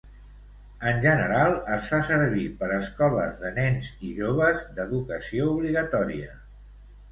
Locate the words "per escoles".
2.63-3.37